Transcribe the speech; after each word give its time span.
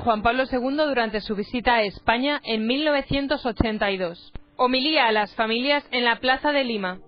Juan 0.00 0.22
Pablo 0.22 0.44
II 0.50 0.76
durante 0.86 1.20
su 1.20 1.34
visita 1.34 1.74
a 1.74 1.82
España 1.82 2.40
en 2.44 2.66
1982. 2.66 4.32
Homilía 4.56 5.06
a 5.06 5.12
las 5.12 5.34
familias 5.34 5.84
en 5.90 6.04
la 6.04 6.20
Plaza 6.20 6.52
de 6.52 6.64
Lima. 6.64 6.98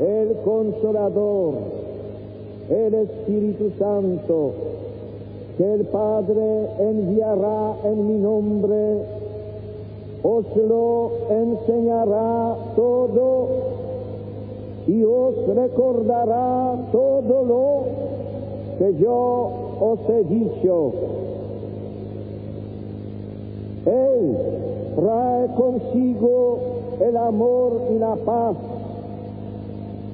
El 0.00 0.36
Consolador, 0.44 1.54
el 2.70 2.94
Espíritu 2.94 3.72
Santo, 3.78 4.54
que 5.56 5.74
el 5.74 5.86
Padre 5.86 6.68
enviará 6.80 7.74
en 7.84 8.06
mi 8.06 8.18
nombre, 8.18 8.98
os 10.22 10.56
lo 10.56 11.12
enseñará 11.30 12.56
todo 12.74 13.83
y 14.86 15.02
os 15.02 15.46
recordará 15.46 16.76
todo 16.92 17.44
lo 17.44 17.82
que 18.78 18.94
yo 18.96 19.50
os 19.80 19.98
he 20.10 20.24
dicho. 20.24 20.92
Él 23.86 24.36
trae 24.96 25.46
consigo 25.56 26.58
el 27.00 27.16
amor 27.16 27.80
y 27.94 27.98
la 27.98 28.16
paz. 28.16 28.56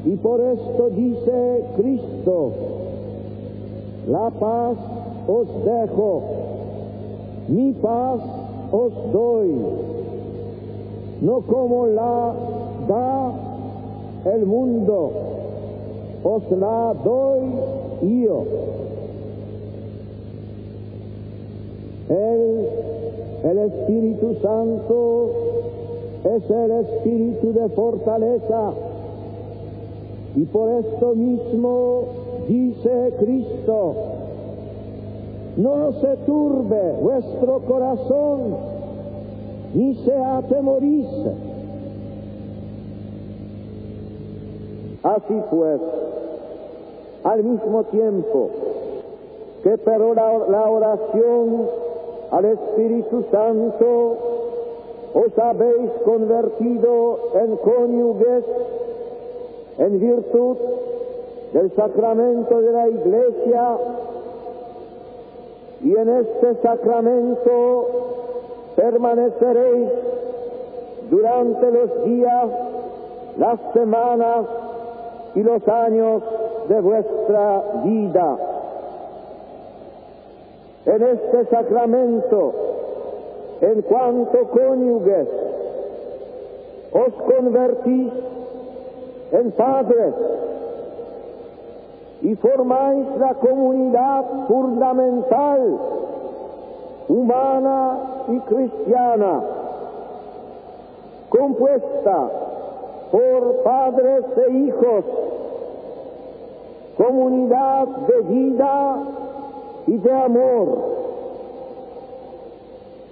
Y 0.05 0.17
por 0.17 0.41
esto 0.41 0.91
dice 0.91 1.65
Cristo, 1.77 2.53
la 4.09 4.31
paz 4.31 4.77
os 5.29 5.47
dejo, 5.65 6.23
mi 7.49 7.73
paz 7.75 8.21
os 8.73 8.93
doy, 9.13 9.55
no 11.21 11.41
como 11.43 11.87
la 11.87 12.33
da 12.89 13.50
el 14.25 14.47
mundo, 14.47 15.13
os 16.23 16.51
la 16.53 16.95
doy 17.05 17.41
yo. 18.23 18.45
Él, 22.09 22.69
el 23.45 23.59
Espíritu 23.59 24.35
Santo, 24.43 25.31
es 26.25 26.51
el 26.51 26.71
Espíritu 26.73 27.53
de 27.53 27.69
fortaleza. 27.71 28.73
Y 30.37 30.45
por 30.45 30.71
esto 30.85 31.15
mismo 31.15 32.05
dice 32.49 33.15
Cristo, 33.19 33.95
no 35.57 35.93
se 35.93 36.17
turbe 36.27 36.95
vuestro 37.01 37.61
corazón, 37.61 38.41
ni 39.75 39.95
se 39.97 40.15
atemorice. 40.15 41.50
Así 45.03 45.43
pues, 45.51 45.81
al 47.25 47.43
mismo 47.43 47.85
tiempo 47.85 48.51
que 49.63 49.77
pero 49.79 50.15
la 50.15 50.71
oración 50.71 51.69
al 52.31 52.45
Espíritu 52.45 53.25
Santo 53.31 54.17
os 55.13 55.39
habéis 55.39 55.91
convertido 56.05 57.19
en 57.35 57.57
cónyuges 57.57 58.45
en 59.79 59.99
virtud 59.99 60.57
del 61.53 61.75
sacramento 61.75 62.61
de 62.61 62.73
la 62.73 62.89
Iglesia. 62.89 63.77
Y 65.83 65.97
en 65.97 66.09
este 66.09 66.55
sacramento 66.63 67.87
permaneceréis 68.77 69.89
durante 71.11 71.71
los 71.71 72.05
días, 72.05 72.47
las 73.39 73.59
semanas 73.73 74.47
y 75.35 75.43
los 75.43 75.67
años 75.69 76.23
de 76.69 76.81
vuestra 76.81 77.63
vida. 77.85 78.37
En 80.87 81.03
este 81.03 81.45
sacramento, 81.47 82.53
en 83.61 83.83
cuanto 83.83 84.49
cónyuges, 84.51 85.29
os 86.93 87.15
convertís 87.23 88.13
en 89.33 89.53
padres 89.53 90.15
y 92.23 92.35
formáis 92.37 93.07
la 93.19 93.35
comunidad 93.35 94.25
fundamental, 94.49 95.79
humana 97.09 97.99
y 98.29 98.41
cristiana, 98.41 99.43
compuesta 101.29 102.50
por 103.11 103.63
padres 103.63 104.25
e 104.47 104.53
hijos, 104.53 105.05
comunidad 106.97 107.87
de 107.87 108.21
vida 108.23 108.97
y 109.87 109.97
de 109.97 110.13
amor. 110.13 110.91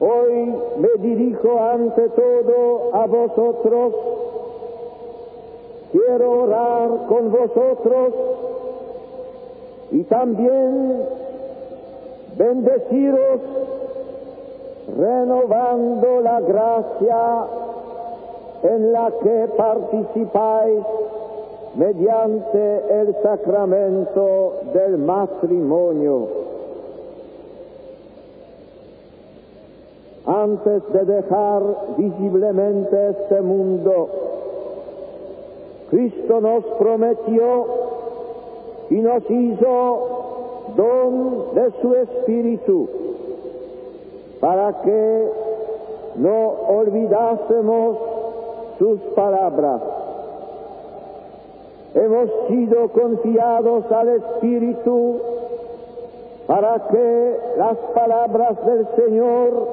Hoy 0.00 0.54
me 0.78 1.02
dirijo 1.02 1.60
ante 1.60 2.08
todo 2.10 2.94
a 2.94 3.06
vosotros. 3.06 3.94
Quiero 5.90 6.42
orar 6.42 7.06
con 7.08 7.32
vosotros 7.32 8.14
y 9.90 10.04
también 10.04 11.02
bendeciros 12.36 13.40
renovando 14.96 16.20
la 16.20 16.40
gracia 16.40 17.67
en 18.62 18.92
la 18.92 19.12
que 19.22 19.48
participáis 19.56 20.84
mediante 21.74 23.00
el 23.00 23.14
sacramento 23.22 24.54
del 24.74 24.98
matrimonio. 24.98 26.28
Antes 30.26 30.82
de 30.92 31.04
dejar 31.04 31.62
visiblemente 31.96 33.10
este 33.10 33.40
mundo, 33.40 34.08
Cristo 35.90 36.40
nos 36.40 36.64
prometió 36.78 37.66
y 38.90 38.96
nos 38.96 39.22
hizo 39.30 40.18
don 40.76 41.54
de 41.54 41.70
su 41.80 41.94
Espíritu 41.94 42.88
para 44.40 44.82
que 44.82 45.28
no 46.16 46.48
olvidásemos 46.68 47.96
sus 48.78 49.00
palabras. 49.14 49.82
Hemos 51.94 52.30
sido 52.48 52.88
confiados 52.90 53.90
al 53.90 54.08
Espíritu 54.08 55.20
para 56.46 56.88
que 56.88 57.36
las 57.56 57.76
palabras 57.94 58.64
del 58.64 58.86
Señor 58.96 59.68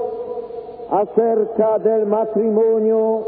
acerca 0.89 1.79
del 1.79 2.05
matrimonio 2.05 3.23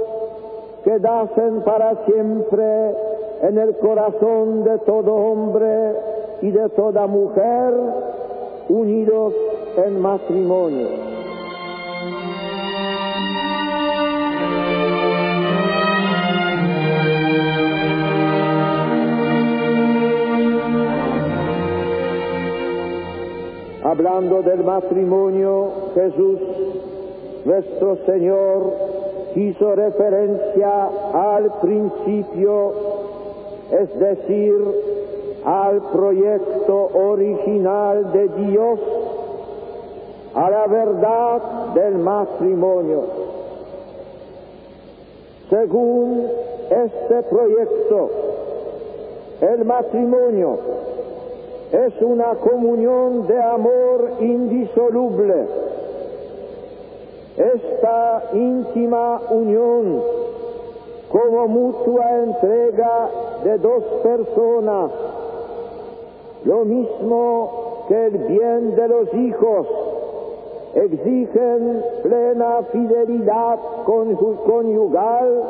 quedasen 0.83 1.61
para 1.61 2.05
siempre 2.05 2.95
en 3.41 3.57
el 3.57 3.77
corazón 3.77 4.63
de 4.63 4.77
todo 4.79 5.13
hombre 5.13 5.95
y 6.41 6.51
de 6.51 6.69
toda 6.69 7.07
mujer 7.07 7.73
unidos 8.69 9.33
en 9.85 10.01
matrimonio. 10.01 11.16
Hablando 23.97 24.43
del 24.43 24.63
matrimonio, 24.63 25.71
Jesús, 25.95 26.39
nuestro 27.45 27.95
Señor, 28.05 28.73
hizo 29.33 29.73
referencia 29.73 30.87
al 31.15 31.51
principio, 31.61 32.73
es 33.71 33.99
decir, 33.99 34.53
al 35.45 35.81
proyecto 35.91 36.89
original 36.93 38.11
de 38.11 38.27
Dios, 38.27 38.79
a 40.35 40.47
la 40.47 40.67
verdad 40.67 41.41
del 41.73 41.95
matrimonio. 41.95 43.01
Según 45.49 46.23
este 46.69 47.23
proyecto, 47.23 48.11
el 49.41 49.65
matrimonio 49.65 50.59
es 51.71 52.01
una 52.01 52.35
comunión 52.35 53.27
de 53.27 53.41
amor 53.41 54.11
indisoluble. 54.19 55.45
Esta 57.35 58.23
íntima 58.33 59.21
unión 59.29 60.01
como 61.11 61.47
mutua 61.47 62.19
entrega 62.23 63.09
de 63.43 63.57
dos 63.59 63.83
personas, 64.03 64.91
lo 66.45 66.65
mismo 66.65 67.85
que 67.87 68.05
el 68.07 68.17
bien 68.17 68.75
de 68.75 68.87
los 68.87 69.13
hijos, 69.13 69.67
exigen 70.73 71.83
plena 72.03 72.63
fidelidad 72.71 73.59
conyugal 74.45 75.43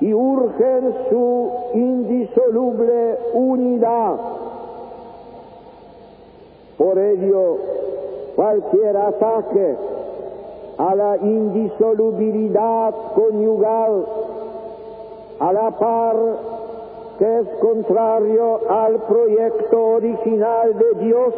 y 0.00 0.12
urgen 0.12 0.94
su 1.08 1.50
indisoluble 1.74 3.18
unidad. 3.32 4.43
Por 6.78 6.98
ello, 6.98 7.56
cualquier 8.34 8.96
ataque 8.96 9.76
a 10.78 10.94
la 10.94 11.16
indisolubilidad 11.18 12.94
conyugal, 13.14 14.06
a 15.38 15.52
la 15.52 15.70
par 15.72 16.16
que 17.18 17.38
es 17.38 17.48
contrario 17.60 18.60
al 18.68 18.96
proyecto 19.02 19.80
original 19.80 20.76
de 20.76 21.04
Dios, 21.04 21.34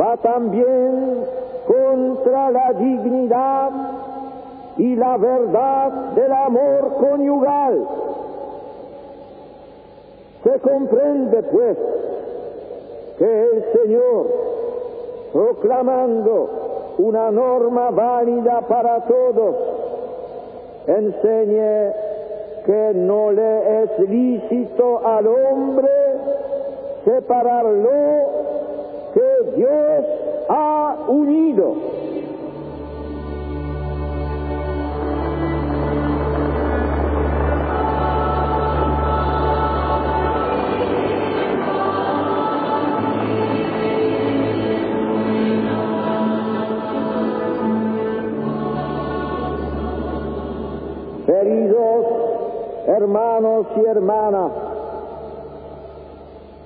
va 0.00 0.16
también 0.16 1.24
contra 1.66 2.50
la 2.50 2.72
dignidad 2.72 3.70
y 4.78 4.96
la 4.96 5.16
verdad 5.16 5.92
del 6.14 6.32
amor 6.32 6.94
conyugal. 6.98 7.86
Se 10.42 10.58
comprende, 10.58 11.42
pues, 11.42 11.76
que 13.20 13.42
el 13.42 13.64
Señor, 13.74 14.26
proclamando 15.30 16.94
una 16.96 17.30
norma 17.30 17.90
válida 17.90 18.62
para 18.62 19.04
todos, 19.04 19.56
enseñe 20.86 21.92
que 22.64 22.92
no 22.94 23.30
le 23.30 23.82
es 23.82 23.98
lícito 24.08 25.06
al 25.06 25.26
hombre 25.26 25.88
separarlo 27.04 27.90
que 29.12 29.50
Dios 29.56 30.04
ha 30.48 30.96
unido. 31.08 31.99
Queridos 51.50 52.06
hermanos 52.86 53.66
y 53.76 53.84
hermanas, 53.84 54.52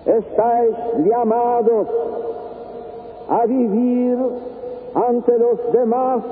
estáis 0.04 0.76
llamados 1.06 1.88
a 3.30 3.46
vivir 3.46 4.18
ante 4.94 5.38
los 5.38 5.72
demás 5.72 6.22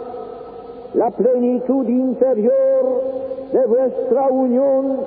la 0.93 1.11
plenitud 1.13 1.89
interior 1.89 3.03
de 3.53 3.65
vuestra 3.65 4.29
unión 4.29 4.99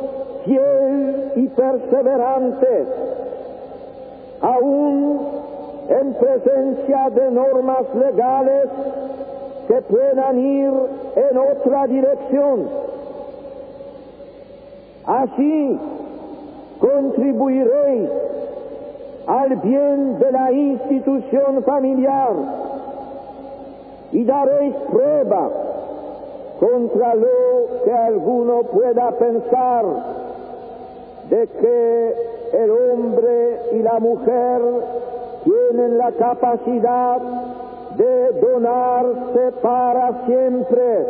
fiel 0.43 1.31
y 1.35 1.47
perseverante, 1.49 2.85
aún 4.41 5.19
en 5.89 6.13
presencia 6.15 7.09
de 7.11 7.29
normas 7.29 7.93
legales 7.93 8.69
que 9.67 9.81
puedan 9.83 10.39
ir 10.39 10.71
en 11.15 11.37
otra 11.37 11.85
dirección. 11.85 12.94
Así 15.07 15.79
contribuiréis 16.79 18.09
al 19.27 19.55
bien 19.57 20.19
de 20.19 20.31
la 20.31 20.51
institución 20.51 21.63
familiar 21.63 22.33
y 24.11 24.23
daréis 24.23 24.75
prueba 24.91 25.49
contra 26.59 27.15
lo 27.15 27.27
que 27.83 27.91
alguno 27.91 28.63
pueda 28.63 29.11
pensar 29.11 29.85
de 31.29 31.47
que 31.47 32.15
el 32.53 32.71
hombre 32.71 33.59
y 33.73 33.79
la 33.79 33.99
mujer 33.99 34.61
tienen 35.43 35.97
la 35.97 36.11
capacidad 36.13 37.21
de 37.97 38.31
donarse 38.41 39.51
para 39.61 40.25
siempre, 40.25 41.05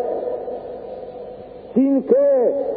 sin 1.73 2.03
que 2.03 2.74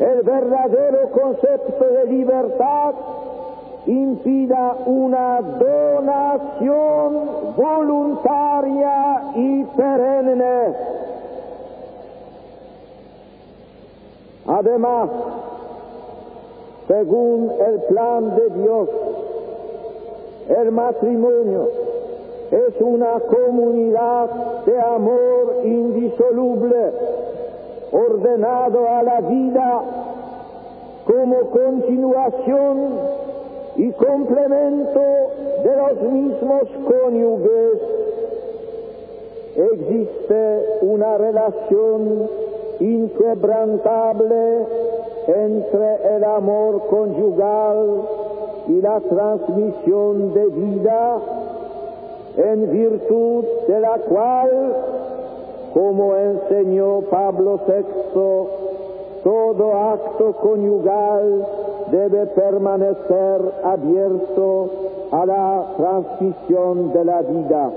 el 0.00 0.22
verdadero 0.22 1.10
concepto 1.10 1.84
de 1.84 2.06
libertad 2.06 2.94
impida 3.86 4.76
una 4.86 5.40
donación 5.42 7.28
voluntaria 7.54 9.22
y 9.34 9.64
perenne. 9.64 10.74
Además, 14.46 15.10
según 16.88 17.52
el 17.66 17.82
plan 17.82 18.36
de 18.36 18.50
Dios, 18.62 18.88
el 20.48 20.72
matrimonio 20.72 21.68
es 22.50 22.80
una 22.80 23.20
comunidad 23.20 24.30
de 24.64 24.80
amor 24.80 25.60
indisoluble 25.62 26.92
ordenado 27.92 28.88
a 28.88 29.02
la 29.02 29.20
vida 29.20 29.82
como 31.06 31.40
continuación 31.50 32.98
y 33.76 33.90
complemento 33.92 35.00
de 35.64 35.76
los 35.76 36.02
mismos 36.12 36.62
cónyuges. 36.86 37.80
Existe 39.56 40.78
una 40.82 41.18
relación 41.18 42.28
inquebrantable 42.80 44.66
entre 45.26 46.16
el 46.16 46.24
amor 46.24 46.86
conyugal 46.88 48.02
y 48.68 48.80
la 48.80 49.00
transmisión 49.00 50.32
de 50.32 50.46
vida, 50.46 51.18
en 52.36 52.70
virtud 52.70 53.44
de 53.68 53.80
la 53.80 53.98
cual 53.98 54.76
como 55.72 56.16
enseñó 56.16 57.00
Pablo 57.10 57.60
VI, 57.66 57.84
todo 59.22 59.72
acto 59.74 60.32
conyugal 60.40 61.46
debe 61.90 62.26
permanecer 62.26 63.52
abierto 63.62 64.70
a 65.12 65.26
la 65.26 65.66
transmisión 65.76 66.92
de 66.92 67.04
la 67.04 67.22
vida. 67.22 67.70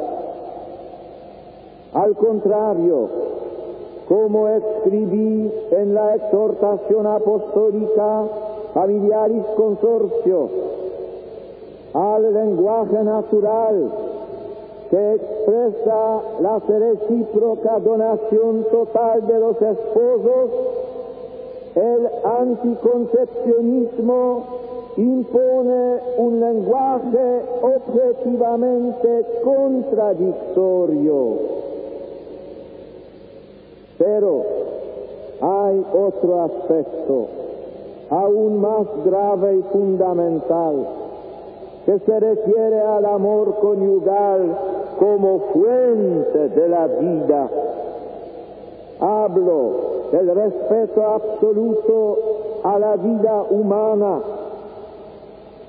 Al 1.93 2.15
contrario, 2.15 3.09
como 4.07 4.47
escribí 4.47 5.51
en 5.71 5.93
la 5.93 6.15
exhortación 6.15 7.07
apostólica 7.07 8.23
Familiaris 8.73 9.43
Consorcio, 9.55 10.49
al 11.93 12.33
lenguaje 12.33 13.03
natural 13.03 13.91
que 14.93 15.15
expresa 15.15 16.21
la 16.39 16.59
recíproca 16.59 17.79
donación 17.79 18.63
total 18.69 19.25
de 19.25 19.39
los 19.39 19.59
esposos, 19.59 20.51
el 21.73 22.07
anticoncepcionismo 22.23 24.43
impone 24.97 25.99
un 26.19 26.39
lenguaje 26.39 27.41
objetivamente 27.63 29.25
contradictorio. 29.43 31.37
Pero 33.97 34.43
hay 35.41 35.83
otro 35.91 36.43
aspecto 36.43 37.29
aún 38.11 38.61
más 38.61 38.85
grave 39.03 39.57
y 39.57 39.63
fundamental 39.71 40.87
que 41.87 41.99
se 41.99 42.19
refiere 42.19 42.79
al 42.79 43.05
amor 43.05 43.55
conyugal 43.59 44.72
como 44.99 45.39
fuente 45.53 46.49
de 46.49 46.67
la 46.67 46.87
vida. 46.87 47.49
Hablo 48.99 49.71
del 50.11 50.35
respeto 50.35 51.03
absoluto 51.05 52.17
a 52.63 52.79
la 52.79 52.95
vida 52.95 53.43
humana 53.49 54.19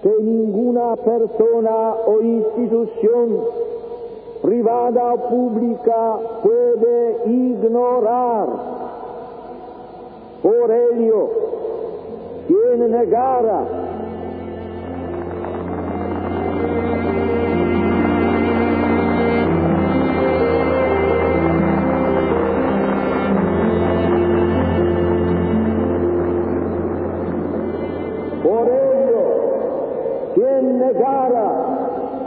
que 0.02 0.22
ninguna 0.22 0.96
persona 0.96 1.94
o 2.06 2.20
institución, 2.20 3.40
privada 4.42 5.14
o 5.14 5.18
pública, 5.30 6.18
puede 6.42 7.16
ignorar. 7.24 8.48
Por 10.42 10.70
ello, 10.70 11.30
quien 12.46 12.90
negara 12.90 13.83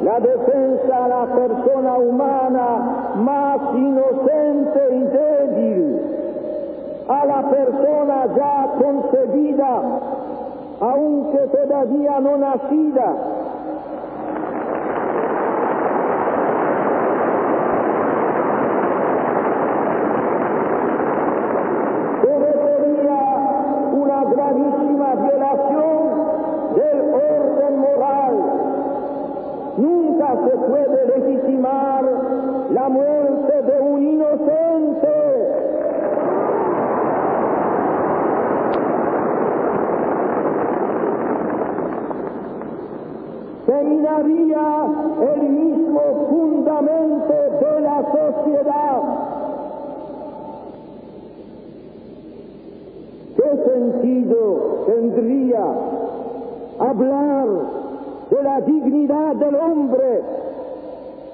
la 0.03 0.19
defensa 0.19 1.05
a 1.05 1.07
la 1.07 1.25
persona 1.25 1.93
humana 1.97 3.13
más 3.15 3.59
inocente 3.75 4.79
y 4.91 5.03
débil, 5.03 6.01
a 7.07 7.25
la 7.25 7.41
persona 7.49 8.27
ya 8.35 8.67
concebida, 8.79 9.81
aunque 10.81 11.39
todavía 11.47 12.19
no 12.19 12.37
nacida. 12.37 13.13
Nunca 30.17 30.35
se 30.49 30.57
puede 30.57 31.05
legitimar 31.15 32.03
la 32.71 32.89
muerte 32.89 33.61
de 33.61 33.79
un 33.81 34.03
inocente. 34.03 35.07
Terminaría 43.67 44.85
el 45.35 45.49
mismo 45.49 46.01
fundamento 46.31 47.33
de 47.61 47.81
la 47.81 48.01
sociedad. 48.11 49.01
¿Qué 53.35 53.69
sentido 53.69 54.83
tendría 54.87 55.63
hablar 56.79 57.76
de 58.37 58.43
la 58.43 58.61
dignidad 58.61 59.35
del 59.35 59.55
hombre, 59.55 60.21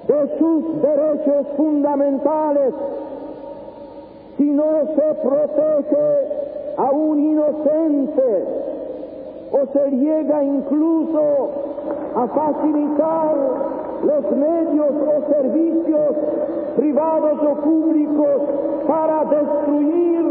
de 0.08 0.38
sus 0.38 0.82
derechos 0.82 1.46
fundamentales, 1.56 2.74
si 4.38 4.44
no 4.44 4.64
se 4.94 5.14
protege 5.22 6.74
a 6.78 6.90
un 6.90 7.18
inocente 7.18 8.44
o 9.52 9.66
se 9.72 9.90
llega 9.90 10.42
incluso 10.44 11.48
a 12.16 12.26
facilitar 12.26 13.36
los 14.02 14.36
medios 14.36 14.90
o 14.90 15.32
servicios 15.32 16.16
privados 16.76 17.38
o 17.42 17.54
públicos 17.56 18.42
para 18.86 19.24
destruir 19.24 20.24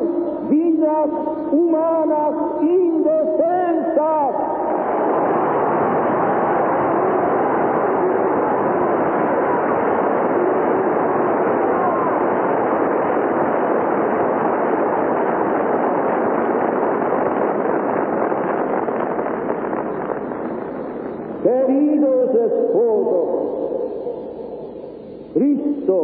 vidas 0.50 1.10
humanas 1.52 2.34
indefensas. 2.62 4.34
Queridos 21.44 22.30
esposos, 22.36 23.28
Cristo 25.34 25.98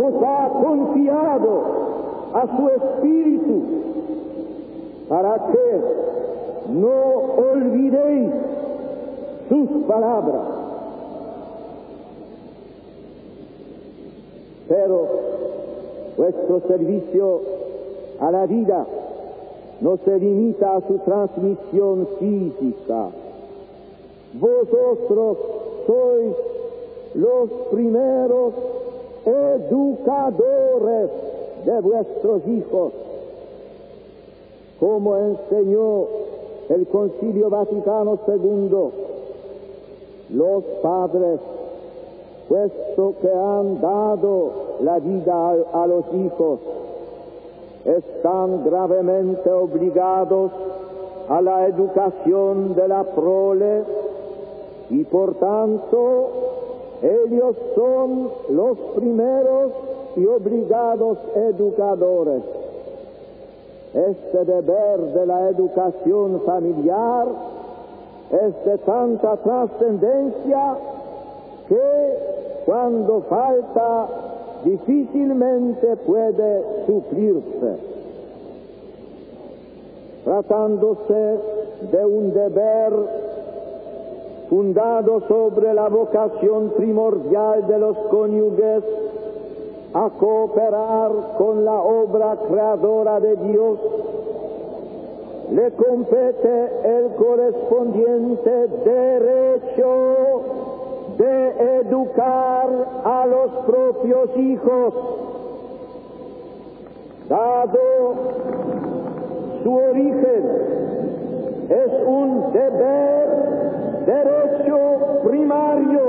os 0.00 0.14
ha 0.22 0.48
confiado 0.50 1.62
a 2.32 2.46
su 2.56 2.68
Espíritu 2.68 3.62
para 5.08 5.34
que 5.50 5.80
no 6.68 7.00
olvidéis 7.50 8.30
sus 9.48 9.68
palabras. 9.88 10.42
Pero 14.68 15.08
vuestro 16.16 16.60
servicio 16.68 17.40
a 18.20 18.30
la 18.30 18.46
vida 18.46 18.86
no 19.80 19.96
se 19.96 20.18
limita 20.18 20.76
a 20.76 20.80
su 20.82 20.98
transmisión 20.98 22.06
física. 22.20 23.08
Vosotros 24.34 25.38
sois 25.86 26.36
los 27.14 27.50
primeros 27.72 28.54
educadores 29.24 31.10
de 31.64 31.80
vuestros 31.80 32.46
hijos, 32.46 32.92
como 34.80 35.16
enseñó 35.16 36.06
el 36.68 36.86
Concilio 36.86 37.50
Vaticano 37.50 38.18
II. 38.26 38.90
Los 40.30 40.64
padres, 40.82 41.40
puesto 42.48 43.14
que 43.20 43.30
han 43.30 43.80
dado 43.80 44.52
la 44.82 44.98
vida 44.98 45.32
a, 45.34 45.82
a 45.82 45.86
los 45.86 46.04
hijos, 46.14 46.60
están 47.84 48.64
gravemente 48.64 49.50
obligados 49.50 50.52
a 51.28 51.40
la 51.40 51.66
educación 51.66 52.74
de 52.74 52.88
la 52.88 53.04
prole 53.04 53.82
y 54.90 55.04
por 55.04 55.34
tanto 55.34 56.47
ellos 57.02 57.56
son 57.74 58.30
los 58.50 58.78
primeros 58.96 59.72
y 60.16 60.26
obligados 60.26 61.18
educadores. 61.34 62.42
Este 63.94 64.44
deber 64.44 65.00
de 65.14 65.26
la 65.26 65.48
educación 65.50 66.42
familiar 66.44 67.26
es 68.30 68.64
de 68.64 68.78
tanta 68.78 69.36
trascendencia 69.38 70.76
que 71.68 72.18
cuando 72.66 73.22
falta 73.22 74.08
difícilmente 74.64 75.96
puede 75.96 76.64
suplirse. 76.86 77.76
Tratándose 80.24 81.38
de 81.92 82.04
un 82.04 82.34
deber 82.34 82.92
fundado 84.48 85.20
sobre 85.28 85.74
la 85.74 85.88
vocación 85.88 86.72
primordial 86.76 87.66
de 87.66 87.78
los 87.78 87.96
cónyuges 88.10 88.82
a 89.94 90.10
cooperar 90.18 91.10
con 91.38 91.64
la 91.64 91.80
obra 91.80 92.36
creadora 92.48 93.20
de 93.20 93.36
Dios, 93.36 93.78
le 95.50 95.70
compete 95.72 96.70
el 96.84 97.14
correspondiente 97.16 98.68
derecho 98.84 100.42
de 101.18 101.80
educar 101.80 102.68
a 103.04 103.26
los 103.26 103.50
propios 103.66 104.36
hijos, 104.36 104.94
dado 107.28 108.14
su 109.62 109.74
origen, 109.74 110.44
es 111.68 112.06
un 112.06 112.52
deber 112.52 113.27
derecho 114.08 115.20
primario 115.22 116.04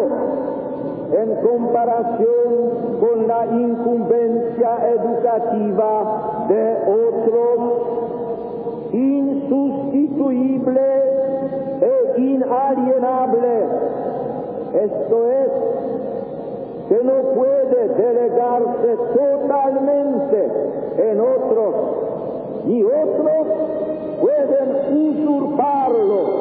en 1.12 1.36
comparación 1.46 2.50
con 3.02 3.28
la 3.28 3.46
incumbencia 3.46 4.70
educativa 4.96 6.46
de 6.48 6.78
otros 6.88 7.60
insustituible 8.94 10.88
e 11.82 12.22
inalienable. 12.22 13.66
Esto 14.76 15.32
es, 15.32 15.50
que 16.88 17.04
no 17.04 17.18
puede 17.36 17.90
delegarse 17.90 18.98
totalmente 19.14 20.40
en 20.98 21.20
otros, 21.20 21.76
ni 22.66 22.82
otros 22.82 23.48
pueden 24.22 24.70
usurparlo 24.96 26.39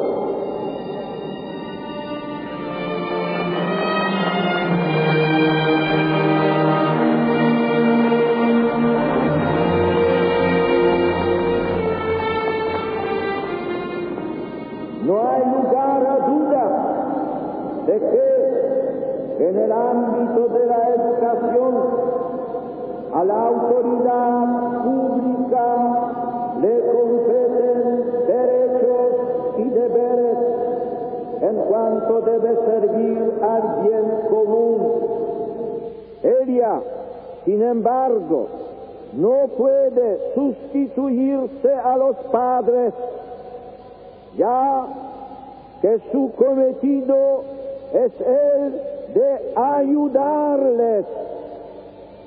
ayudarles 49.59 51.05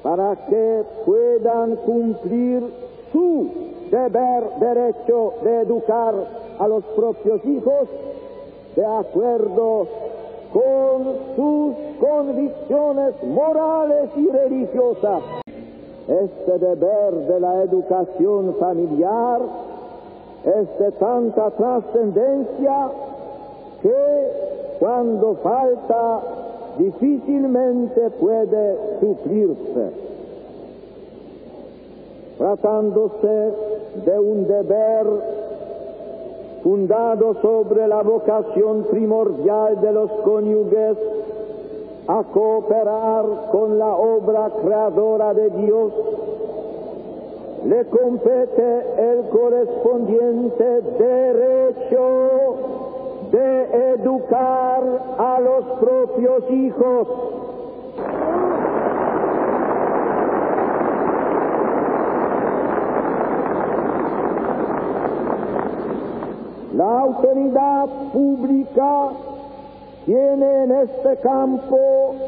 para 0.02 0.36
que 0.46 0.84
puedan 1.06 1.76
cumplir 1.76 2.62
su 3.12 3.48
deber 3.90 4.44
derecho 4.58 5.34
de 5.42 5.60
educar 5.60 6.14
a 6.58 6.68
los 6.68 6.84
propios 6.96 7.44
hijos 7.44 7.88
de 8.76 8.84
acuerdo 8.84 9.86
con 10.52 11.04
sus 11.36 11.74
convicciones 11.98 13.22
morales 13.24 14.10
y 14.16 14.28
religiosas. 14.28 15.22
Este 16.08 16.58
deber 16.58 17.14
de 17.26 17.40
la 17.40 17.62
educación 17.62 18.56
familiar 18.58 19.40
es 20.44 20.78
de 20.78 20.92
tanta 20.92 21.50
trascendencia 21.52 22.90
que 23.80 24.76
cuando 24.80 25.36
falta 25.36 26.41
difícilmente 26.78 28.10
puede 28.20 28.76
suplirse. 29.00 29.90
Tratándose 32.38 33.52
de 34.04 34.18
un 34.18 34.46
deber 34.46 35.06
fundado 36.62 37.34
sobre 37.42 37.86
la 37.88 38.02
vocación 38.02 38.84
primordial 38.90 39.80
de 39.80 39.92
los 39.92 40.10
cónyuges 40.24 40.96
a 42.08 42.24
cooperar 42.32 43.24
con 43.52 43.78
la 43.78 43.94
obra 43.96 44.50
creadora 44.62 45.34
de 45.34 45.50
Dios, 45.50 45.92
le 47.64 47.84
compete 47.86 48.82
el 48.98 49.28
correspondiente 49.28 50.80
derecho 50.98 52.30
de 52.38 52.41
educar 54.02 54.82
a 55.18 55.40
los 55.40 55.64
propios 55.78 56.50
hijos. 56.50 57.08
La 66.74 67.00
autoridad 67.00 67.86
pública 68.12 69.08
tiene 70.04 70.64
en 70.64 70.72
este 70.72 71.16
campo 71.18 71.76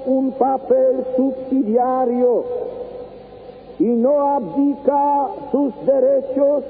un 0.07 0.33
papel 0.33 1.04
subsidiario 1.16 2.45
y 3.81 3.85
no 3.85 4.37
abdica 4.37 5.28
sus 5.50 5.75
derechos 5.85 6.62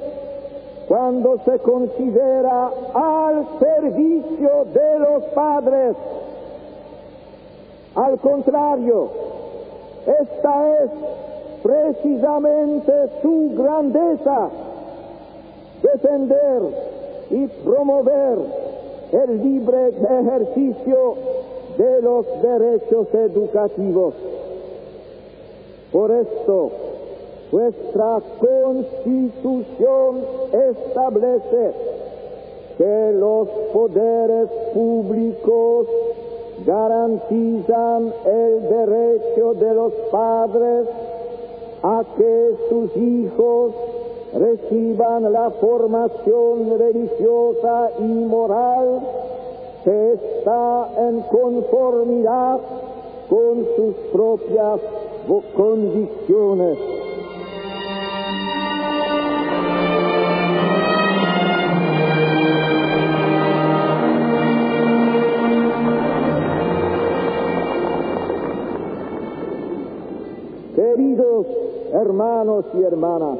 cuando 0.88 1.38
se 1.44 1.58
considera 1.60 2.70
al 2.94 3.46
servicio 3.58 4.64
de 4.72 4.98
los 4.98 5.24
padres. 5.34 5.96
Al 7.94 8.18
contrario, 8.18 9.08
esta 10.06 10.84
es 10.84 10.90
precisamente 11.62 12.92
su 13.22 13.52
grandeza, 13.56 14.48
defender 15.82 16.62
y 17.30 17.46
promover 17.64 18.38
el 19.12 19.42
libre 19.42 19.88
ejercicio 19.88 21.14
de 21.78 22.02
los 22.02 22.26
derechos 22.42 23.14
educativos. 23.14 24.14
Por 25.92 26.10
esto, 26.10 26.70
nuestra 27.52 28.20
constitución 28.40 30.24
establece 30.52 31.72
que 32.78 33.12
los 33.12 33.48
poderes 33.72 34.48
públicos 34.72 35.86
garantizan 36.66 38.12
el 38.24 38.68
derecho 38.68 39.54
de 39.54 39.74
los 39.74 39.92
padres 40.10 40.88
a 41.82 42.04
que 42.16 42.56
sus 42.68 42.96
hijos 42.96 43.72
reciban 44.34 45.32
la 45.32 45.50
formación 45.50 46.78
religiosa 46.78 47.90
y 48.00 48.02
moral 48.02 49.00
que 49.84 50.12
está 50.14 50.90
en 51.08 51.20
conformidad 51.22 52.58
con 53.28 53.66
sus 53.76 53.94
propias 54.12 54.80
condiciones. 55.54 57.03
Hermanos 72.04 72.66
y 72.78 72.82
hermanas, 72.82 73.38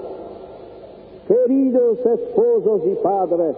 queridos 1.28 1.98
esposos 1.98 2.80
y 2.86 2.94
padres, 2.96 3.56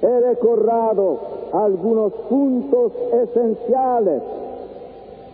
he 0.00 0.20
recordado 0.20 1.18
algunos 1.52 2.12
puntos 2.28 2.92
esenciales 3.12 4.22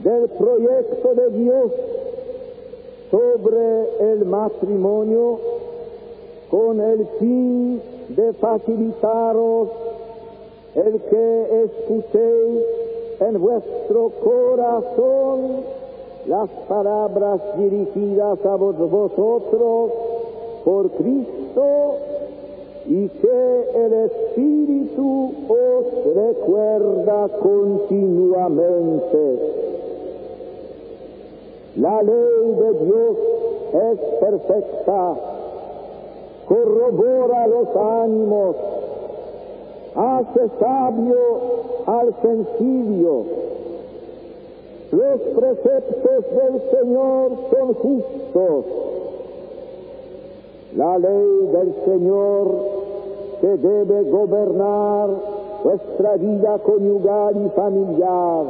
del 0.00 0.28
proyecto 0.30 1.14
de 1.14 1.30
Dios 1.38 1.72
sobre 3.10 4.12
el 4.12 4.24
matrimonio 4.24 5.38
con 6.50 6.80
el 6.80 7.06
fin 7.18 7.82
de 8.08 8.32
facilitaros 8.34 9.68
el 10.74 11.00
que 11.02 11.64
escuchéis 11.64 12.64
en 13.20 13.40
vuestro 13.40 14.10
corazón 14.22 15.77
las 16.26 16.50
palabras 16.68 17.40
dirigidas 17.56 18.44
a 18.44 18.56
vosotros 18.56 19.90
por 20.64 20.90
Cristo 20.90 21.96
y 22.86 23.08
que 23.08 23.70
el 23.74 23.92
Espíritu 23.92 25.32
os 25.48 26.14
recuerda 26.14 27.28
continuamente. 27.40 29.38
La 31.76 32.02
ley 32.02 32.54
de 32.58 32.84
Dios 32.84 33.16
es 33.72 33.98
perfecta, 34.20 35.14
corrobora 36.48 37.46
los 37.46 37.68
ánimos, 37.76 38.56
hace 39.94 40.48
sabio 40.58 41.40
al 41.86 42.14
sencillo. 42.22 43.47
Los 44.90 45.20
preceptos 45.20 46.24
del 46.34 46.62
Señor 46.70 47.30
son 47.50 47.74
justos. 47.74 48.64
La 50.76 50.98
ley 50.98 51.48
del 51.52 51.74
Señor 51.84 52.48
que 53.40 53.56
debe 53.56 54.10
gobernar 54.10 55.10
nuestra 55.64 56.16
vida 56.16 56.58
conyugal 56.58 57.36
y 57.36 57.48
familiar 57.50 58.46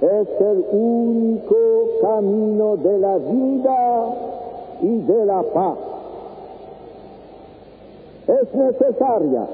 es 0.00 0.40
el 0.40 0.64
único 0.72 1.56
camino 2.00 2.76
de 2.76 2.98
la 2.98 3.18
vida 3.18 4.06
y 4.82 4.98
de 4.98 5.26
la 5.26 5.42
paz. 5.42 5.78
Es 8.26 8.54
necesaria 8.54 9.46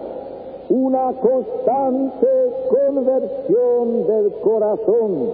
una 0.68 1.12
constante 1.12 2.28
conversión 2.70 4.06
del 4.06 4.32
corazón, 4.42 5.32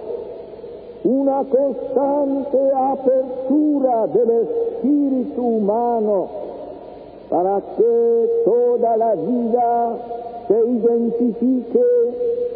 una 1.03 1.43
constante 1.45 2.57
apertura 2.75 4.07
del 4.07 4.29
espíritu 4.41 5.41
humano 5.41 6.27
para 7.29 7.61
que 7.77 8.29
toda 8.43 8.97
la 8.97 9.15
vida 9.15 9.97
se 10.47 10.69
identifique 10.69 11.83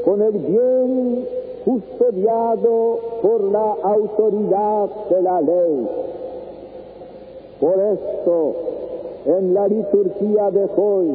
con 0.03 0.21
el 0.21 0.31
bien 0.31 1.25
custodiado 1.63 2.99
por 3.21 3.43
la 3.43 3.75
autoridad 3.83 4.89
de 5.09 5.21
la 5.21 5.41
ley. 5.41 5.87
Por 7.61 7.79
esto, 7.79 8.55
en 9.25 9.53
la 9.53 9.67
liturgia 9.67 10.51
de 10.51 10.69
hoy, 10.75 11.11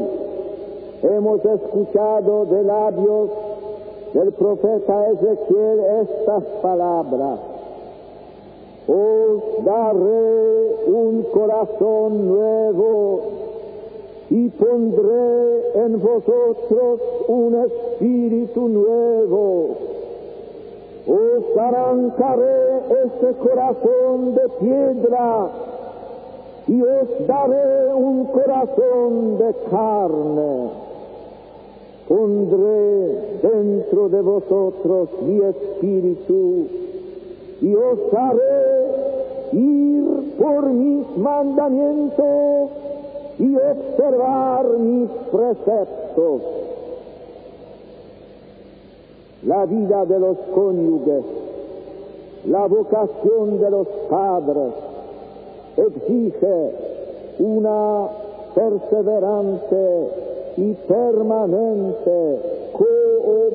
hemos 1.02 1.44
escuchado 1.44 2.46
de 2.46 2.62
labios 2.62 3.30
del 4.14 4.32
profeta 4.32 5.10
Ezequiel 5.10 5.80
estas 6.02 6.44
palabras. 6.62 7.38
Os 8.86 9.64
daré 9.64 10.74
un 10.86 11.22
corazón 11.32 12.28
nuevo 12.28 13.20
y 14.30 14.48
pondré 14.48 15.84
en 15.84 16.00
vosotros 16.00 17.00
un 17.28 17.54
espíritu 17.64 18.68
nuevo 18.68 19.88
os 21.08 21.56
arrancaré 21.56 22.80
este 23.04 23.32
corazón 23.38 24.34
de 24.34 24.48
piedra 24.60 25.48
y 26.66 26.82
os 26.82 27.26
daré 27.26 27.94
un 27.94 28.26
corazón 28.26 29.38
de 29.38 29.54
carne. 29.70 30.87
Pondré 32.08 33.40
dentro 33.42 34.08
de 34.08 34.22
vosotros 34.22 35.10
mi 35.26 35.40
espíritu 35.40 36.66
y 37.60 37.74
os 37.74 37.98
haré 38.14 39.52
ir 39.52 40.34
por 40.38 40.66
mis 40.70 41.16
mandamientos 41.18 42.70
y 43.38 43.54
observar 43.54 44.66
mis 44.78 45.10
preceptos. 45.30 46.42
La 49.44 49.66
vida 49.66 50.06
de 50.06 50.18
los 50.18 50.38
cónyuges, 50.54 51.24
la 52.46 52.66
vocación 52.66 53.60
de 53.60 53.70
los 53.70 53.86
padres, 54.08 54.72
exige 55.76 56.72
una 57.38 58.08
perseverante 58.54 60.08
y 60.58 60.74
permanente 60.88 62.40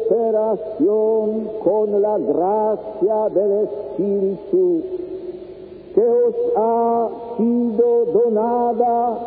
cooperación 0.08 1.50
con 1.62 2.02
la 2.02 2.18
gracia 2.18 3.30
del 3.30 3.68
Espíritu 3.68 4.82
que 5.94 6.02
os 6.02 6.36
ha 6.56 7.10
sido 7.38 8.06
donada 8.06 9.20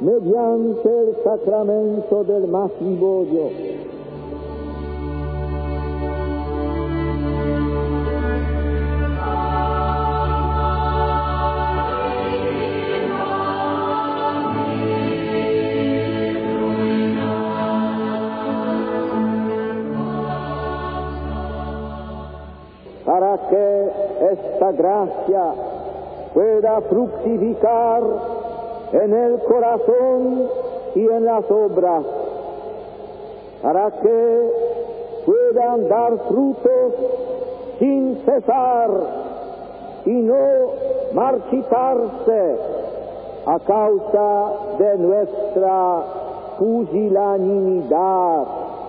mediante 0.00 0.88
el 0.88 1.16
sacramento 1.24 2.22
del 2.24 2.46
matrimonio. 2.48 3.75
Gracia 24.72 25.52
pueda 26.34 26.80
fructificar 26.82 28.02
en 28.92 29.14
el 29.14 29.38
corazón 29.40 30.48
y 30.94 31.00
en 31.00 31.24
las 31.24 31.50
obras, 31.50 32.04
para 33.62 33.90
que 33.90 34.50
puedan 35.24 35.88
dar 35.88 36.18
frutos 36.28 36.92
sin 37.78 38.18
cesar 38.24 38.90
y 40.04 40.12
no 40.12 40.36
marchitarse 41.12 42.56
a 43.46 43.58
causa 43.60 44.52
de 44.78 44.98
nuestra 44.98 46.02
pusilanimidad, 46.58 48.44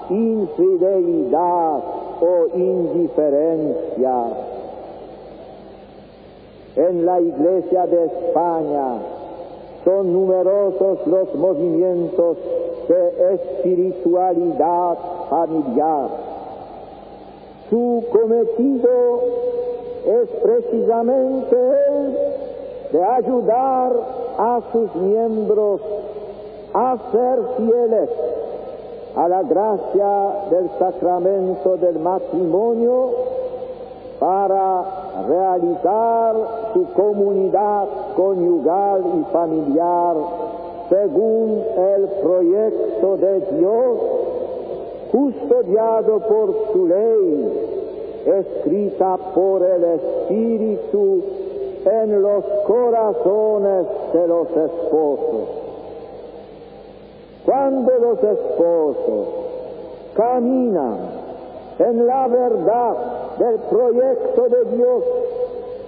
infidelidad 0.10 1.80
o 2.22 2.48
indiferencia. 2.56 4.24
En 6.78 7.08
la 7.08 7.20
Iglesia 7.20 7.88
de 7.88 8.06
España 8.06 9.00
son 9.84 10.14
numerosos 10.14 11.08
los 11.08 11.34
movimientos 11.34 12.38
de 12.88 13.34
espiritualidad 13.34 14.98
familiar. 15.28 16.10
Su 17.72 18.04
cometido 18.12 19.22
es 20.06 20.30
precisamente 20.44 21.56
el 21.90 22.18
de 22.92 23.04
ayudar 23.04 23.92
a 24.38 24.62
sus 24.72 24.96
miembros 24.96 25.82
a 26.74 26.98
ser 27.12 27.40
fieles 27.58 28.10
a 29.16 29.28
la 29.28 29.42
gracia 29.42 30.50
del 30.52 30.70
sacramento 30.78 31.76
del 31.78 31.98
matrimonio 31.98 33.10
para 34.20 34.97
realizar 35.24 36.36
su 36.74 36.86
comunidad 36.94 37.88
conyugal 38.16 39.04
y 39.20 39.32
familiar 39.32 40.16
según 40.90 41.64
el 41.78 42.08
proyecto 42.22 43.18
de 43.18 43.40
Dios, 43.58 43.98
custodiado 45.12 46.20
por 46.20 46.56
su 46.72 46.88
ley, 46.88 47.68
escrita 48.26 49.18
por 49.34 49.64
el 49.64 49.84
Espíritu 49.84 51.24
en 51.86 52.22
los 52.22 52.44
corazones 52.66 53.88
de 54.14 54.28
los 54.28 54.50
esposos. 54.50 55.48
Cuando 57.46 57.92
los 58.00 58.24
esposos 58.24 59.28
caminan 60.16 61.17
en 61.80 62.08
la 62.08 62.28
verdad 62.28 62.96
del 63.38 63.60
proyecto 63.70 64.50
de 64.50 64.76
Dios 64.76 65.04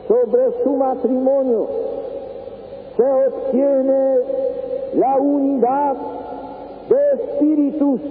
sobre 0.07 0.63
su 0.63 0.69
matrimonio, 0.75 1.67
se 2.97 3.03
obtiene 3.03 4.17
la 4.95 5.17
unidad 5.17 5.95
de 6.89 7.23
espíritus, 7.23 8.01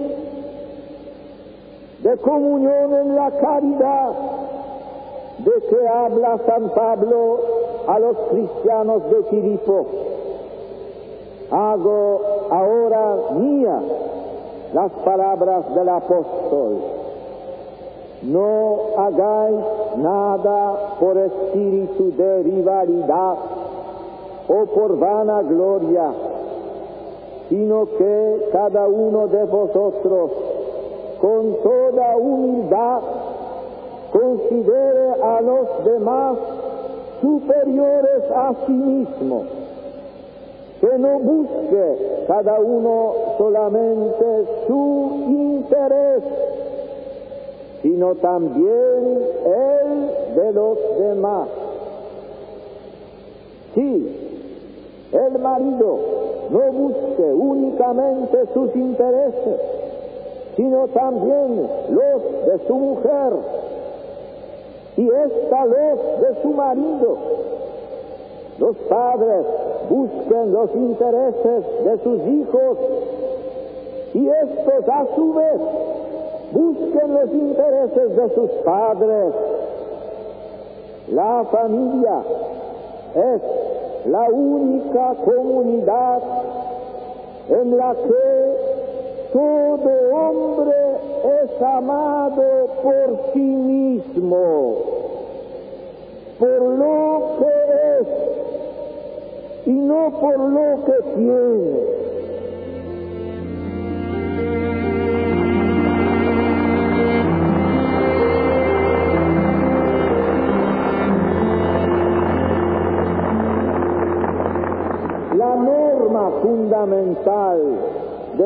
de 2.03 2.17
comunión 2.17 2.93
en 2.93 3.15
la 3.15 3.31
caridad, 3.31 4.11
de 5.39 5.51
que 5.69 5.87
habla 5.87 6.39
San 6.45 6.69
Pablo 6.69 7.39
a 7.87 7.99
los 7.99 8.17
cristianos 8.29 9.09
de 9.09 9.23
Filipo 9.23 9.85
hago 11.51 12.21
ahora 12.51 13.15
mía 13.35 13.79
las 14.73 14.91
palabras 15.03 15.73
del 15.73 15.89
apóstol. 15.89 16.98
No 18.23 18.77
hagáis 18.97 19.59
nada 19.97 20.97
por 20.99 21.17
espíritu 21.17 22.11
de 22.17 22.43
rivalidad 22.43 23.35
o 24.47 24.65
por 24.65 24.97
vanagloria, 24.97 26.11
sino 27.47 27.85
que 27.85 28.49
cada 28.51 28.87
uno 28.87 29.27
de 29.27 29.43
vosotros 29.45 30.31
con 31.21 31.55
toda 31.63 32.17
humildad 32.17 32.99
considere 34.11 35.21
a 35.21 35.41
los 35.41 35.85
demás 35.85 36.37
superiores 37.21 38.23
a 38.35 38.53
sí 38.65 38.71
mismo. 38.71 39.43
Que 40.81 40.97
no 40.97 41.19
busque 41.19 42.25
cada 42.27 42.59
uno 42.59 43.13
solamente 43.37 44.45
su 44.67 45.18
sino 47.81 48.15
también 48.15 49.19
el 49.45 50.35
de 50.35 50.51
los 50.53 50.77
demás. 50.99 51.47
Sí, 53.75 54.29
el 55.11 55.39
marido 55.39 55.99
no 56.49 56.71
busque 56.71 57.33
únicamente 57.33 58.37
sus 58.53 58.75
intereses, 58.75 59.59
sino 60.55 60.87
también 60.89 61.69
los 61.89 62.23
de 62.45 62.67
su 62.67 62.75
mujer 62.75 63.33
y 64.97 65.07
esta 65.07 65.65
los 65.65 66.21
de 66.21 66.41
su 66.41 66.49
marido 66.49 67.17
los 68.59 68.75
padres 68.89 69.45
busquen 69.89 70.51
los 70.51 70.75
intereses 70.75 71.63
de 71.85 71.97
sus 72.03 72.27
hijos 72.27 72.77
y 74.13 74.27
estos 74.27 74.89
a 74.89 75.05
su 75.15 75.33
vez 75.33 75.61
busquen 76.51 77.13
los 77.13 77.31
intereses 77.31 78.15
de 78.15 78.35
sus 78.35 78.49
padres. 78.63 79.33
La 81.09 81.45
familia 81.51 82.21
es 83.15 83.41
la 84.05 84.29
única 84.29 85.15
comunidad 85.25 86.21
en 87.49 87.77
la 87.77 87.95
que 87.95 88.69
todo 89.33 89.89
hombre 90.13 90.75
es 91.43 91.61
amado 91.61 92.67
por 92.83 93.33
sí 93.33 93.39
mismo, 93.39 94.75
por 96.39 96.61
lo 96.61 97.21
que 97.39 97.99
es 97.99 98.07
y 99.65 99.71
no 99.71 100.11
por 100.19 100.39
lo 100.39 100.85
que 100.85 101.01
tiene. 101.15 101.68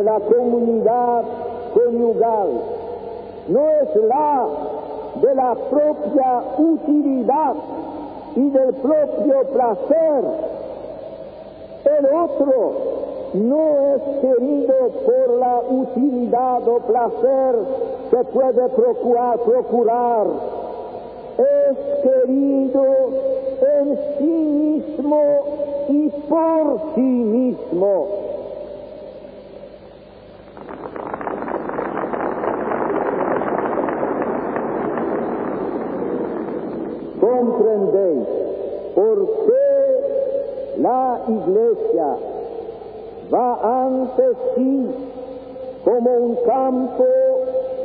La 0.03 0.19
comunidad 0.19 1.23
conyugal 1.73 2.49
no 3.47 3.69
es 3.69 3.95
la 3.95 4.47
de 5.21 5.35
la 5.35 5.55
propia 5.55 6.43
utilidad 6.57 7.55
y 8.35 8.49
del 8.49 8.73
propio 8.75 9.43
placer, 9.53 10.23
el 11.85 12.05
otro 12.05 12.73
no 13.33 13.95
es 13.95 14.01
querido 14.21 14.75
por 15.05 15.37
la 15.37 15.61
utilidad 15.69 16.67
o 16.67 16.79
placer 16.79 17.55
que 18.09 18.23
puede 18.25 18.69
procurar, 18.69 19.39
procurar. 19.39 20.27
Es 21.37 21.77
querido 22.03 22.83
en 23.79 23.99
sí 24.19 24.25
mismo 24.25 25.21
y 25.89 26.09
por 26.09 26.79
sí 26.93 27.01
mismo. 27.01 28.22
Comprendéis 37.63 38.27
por 38.93 39.27
qué 39.45 40.81
la 40.81 41.21
Iglesia 41.27 42.15
va 43.33 43.85
ante 43.85 44.23
sí 44.55 44.87
como 45.85 46.11
un 46.11 46.35
campo, 46.45 47.05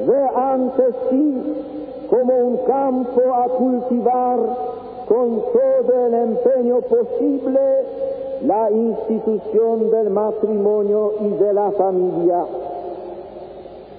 ve 0.06 0.28
ante 0.34 0.84
sí 1.10 1.64
como 2.10 2.34
un 2.34 2.56
campo 2.66 3.20
a 3.34 3.48
cultivar 3.48 4.38
con 5.08 5.42
todo 5.52 6.06
el 6.06 6.14
empeño 6.14 6.80
posible 6.82 7.60
la 8.42 8.70
institución 8.70 9.90
del 9.90 10.10
matrimonio 10.10 11.12
y 11.20 11.28
de 11.30 11.52
la 11.52 11.70
familia. 11.72 12.44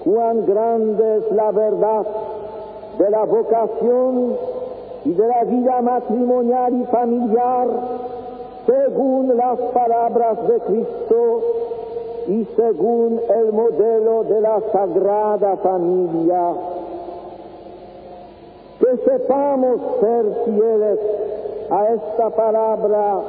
Cuán 0.04 0.46
grande 0.46 1.16
es 1.18 1.32
la 1.32 1.50
verdad 1.50 2.06
de 2.98 3.10
la 3.10 3.24
vocación 3.24 4.36
y 5.04 5.12
de 5.12 5.28
la 5.28 5.44
vida 5.44 5.80
matrimonial 5.82 6.74
y 6.74 6.84
familiar 6.86 7.68
según 8.66 9.36
las 9.36 9.58
palabras 9.72 10.46
de 10.46 10.60
Cristo 10.60 11.40
y 12.28 12.44
según 12.56 13.20
el 13.34 13.52
modelo 13.52 14.24
de 14.24 14.40
la 14.40 14.60
Sagrada 14.72 15.56
Familia. 15.56 16.52
Que 18.78 18.96
sepamos 18.98 19.80
ser 20.00 20.26
fieles 20.44 20.98
a 21.70 21.88
esta 21.88 22.30
palabra 22.30 23.20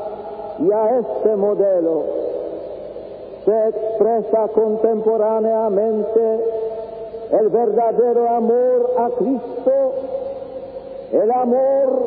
y 0.60 0.71
a 0.71 0.99
este 0.99 1.36
modelo. 1.36 2.03
Se 3.45 3.69
expresa 3.69 4.47
contemporáneamente 4.49 6.45
el 7.31 7.49
verdadero 7.49 8.29
amor 8.29 8.91
a 8.97 9.10
Cristo 9.17 9.80
el 11.21 11.31
amor 11.31 12.03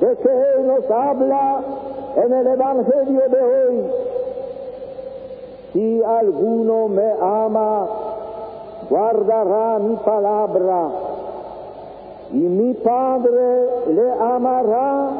de 0.00 0.16
que 0.16 0.28
Él 0.28 0.66
nos 0.66 0.90
habla 0.90 1.60
en 2.24 2.32
el 2.32 2.46
Evangelio 2.46 3.22
de 3.28 3.42
hoy. 3.42 3.84
Si 5.72 6.02
alguno 6.04 6.88
me 6.88 7.12
ama, 7.20 7.86
guardará 8.88 9.78
mi 9.80 9.96
palabra, 9.96 10.88
y 12.32 12.36
mi 12.36 12.74
Padre 12.74 13.66
le 13.88 14.12
amará, 14.12 15.10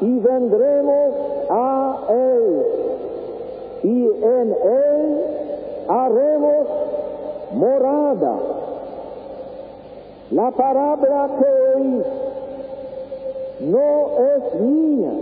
y 0.00 0.18
vendremos 0.20 1.14
a 1.50 1.96
Él, 2.10 2.66
y 3.82 4.06
en 4.06 4.56
Él 4.62 5.24
haremos 5.88 6.68
morada. 7.52 8.34
La 10.30 10.50
palabra 10.50 11.30
que 11.38 11.80
oís 11.80 12.17
no 13.60 14.10
es 14.36 14.60
mía, 14.60 15.12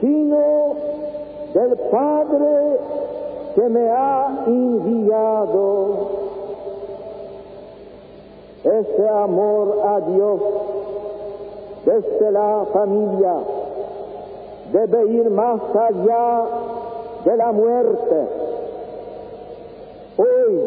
sino 0.00 0.74
del 1.54 1.76
Padre 1.90 2.78
que 3.54 3.68
me 3.68 3.88
ha 3.88 4.44
enviado. 4.46 6.20
Ese 8.62 9.08
amor 9.08 9.80
a 9.86 10.00
Dios 10.00 10.40
desde 11.86 12.30
la 12.30 12.66
familia 12.72 13.34
debe 14.72 15.06
ir 15.12 15.30
más 15.30 15.60
allá 15.74 16.44
de 17.24 17.36
la 17.36 17.52
muerte. 17.52 18.28
Hoy, 20.18 20.60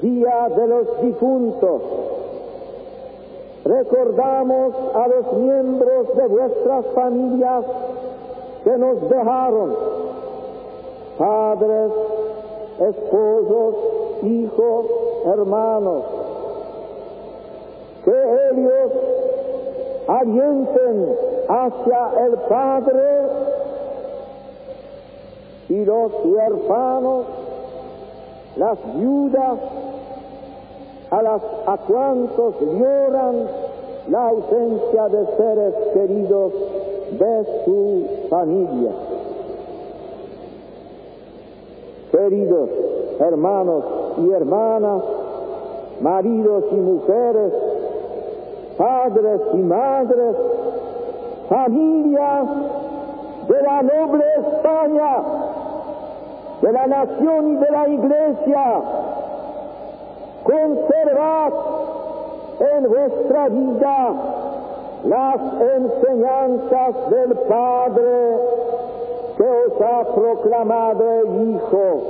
Día 0.00 0.48
de 0.56 0.66
los 0.66 1.02
Difuntos, 1.02 1.82
recordamos 3.70 4.74
a 4.94 5.06
los 5.06 5.32
miembros 5.34 6.16
de 6.16 6.26
vuestras 6.26 6.86
familias 6.86 7.64
que 8.64 8.76
nos 8.76 9.08
dejaron, 9.08 9.76
padres, 11.16 11.92
esposos, 12.80 13.74
hijos, 14.22 14.86
hermanos, 15.24 16.02
que 18.04 18.10
ellos 18.50 18.92
alienten 20.08 21.16
hacia 21.48 22.24
el 22.26 22.32
Padre 22.48 23.22
y 25.68 25.84
los 25.84 26.12
huérfanos, 26.24 27.26
las 28.56 28.78
viudas, 28.96 29.58
a, 31.10 31.22
las, 31.22 31.42
a 31.66 31.76
cuantos 31.86 32.54
lloran 32.60 33.46
la 34.08 34.28
ausencia 34.28 35.08
de 35.08 35.26
seres 35.36 35.74
queridos 35.94 36.52
de 37.12 37.64
su 37.64 38.06
familia. 38.28 38.92
Queridos 42.12 42.70
hermanos 43.20 43.84
y 44.18 44.30
hermanas, 44.32 45.02
maridos 46.00 46.64
y 46.72 46.74
mujeres, 46.74 47.52
padres 48.78 49.40
y 49.52 49.58
madres, 49.58 50.36
familias 51.48 52.48
de 53.48 53.62
la 53.62 53.82
noble 53.82 54.24
España, 54.38 55.22
de 56.62 56.72
la 56.72 56.86
nación 56.86 57.48
y 57.52 57.56
de 57.56 57.70
la 57.70 57.88
iglesia, 57.88 58.82
conservad 60.50 61.52
en 62.60 62.88
vuestra 62.88 63.48
vida 63.48 64.14
las 65.04 65.40
enseñanzas 65.76 67.10
del 67.10 67.36
Padre 67.48 68.36
que 69.36 69.42
os 69.44 69.80
ha 69.80 70.14
proclamado 70.14 71.04
Hijo, 71.24 72.02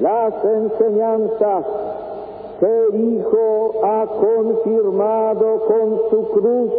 las 0.00 0.44
enseñanzas 0.44 1.66
que 2.60 2.66
el 2.66 3.14
Hijo 3.14 3.72
ha 3.82 4.06
confirmado 4.06 5.60
con 5.66 6.00
su 6.10 6.28
cruz 6.30 6.72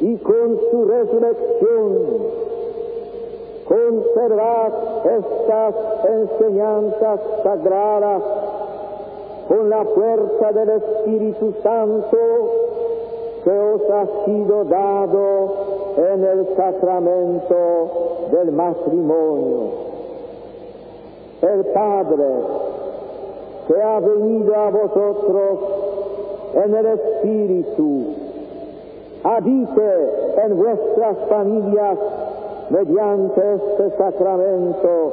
y 0.00 0.16
con 0.16 0.58
su 0.70 0.84
resurrección. 0.86 2.44
Conservad 3.68 4.72
estas 5.06 5.74
enseñanzas 6.06 7.20
sagradas 7.42 8.22
con 9.48 9.68
la 9.68 9.84
fuerza 9.84 10.52
del 10.52 10.70
Espíritu 10.70 11.54
Santo 11.62 12.18
que 13.44 13.50
os 13.50 13.90
ha 13.90 14.06
sido 14.24 14.64
dado 14.64 15.52
en 15.96 16.24
el 16.24 16.56
sacramento 16.56 17.88
del 18.32 18.52
matrimonio. 18.52 19.84
El 21.42 21.64
Padre 21.66 22.26
que 23.68 23.82
ha 23.82 24.00
venido 24.00 24.54
a 24.54 24.70
vosotros 24.70 25.58
en 26.54 26.74
el 26.74 26.86
Espíritu, 26.86 28.04
habite 29.24 30.42
en 30.44 30.56
vuestras 30.56 31.16
familias 31.28 31.98
mediante 32.70 33.54
este 33.54 33.90
sacramento 33.96 35.12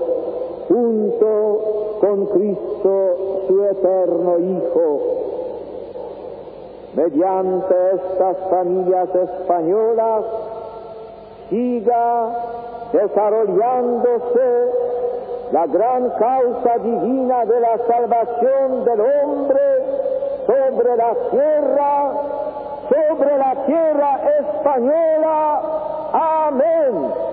junto 0.70 1.98
con 2.00 2.26
Cristo 2.28 3.21
eterno 3.60 4.40
Hijo. 4.40 5.02
Mediante 6.94 7.76
estas 7.96 8.38
familias 8.50 9.10
españolas 9.16 10.26
siga 11.50 12.30
desarrollándose 12.92 14.72
la 15.52 15.68
gran 15.68 16.10
causa 16.12 16.78
divina 16.80 17.46
de 17.46 17.60
la 17.60 17.78
salvación 17.88 18.86
del 18.86 19.02
hombre 19.02 19.62
sobre 20.48 20.96
la 20.96 21.16
tierra, 21.30 22.12
sobre 22.90 23.38
la 23.38 23.56
tierra 23.66 24.20
española. 24.40 25.62
Amén. 26.14 27.31